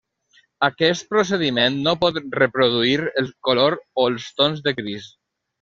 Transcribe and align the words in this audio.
Aquest 0.67 1.05
procediment 1.11 1.77
no 1.89 1.93
pot 2.05 2.17
reproduir 2.39 2.97
el 3.23 3.31
color 3.49 3.79
o 4.03 4.11
els 4.15 4.29
tons 4.41 4.69
de 4.69 4.79
gris. 4.83 5.11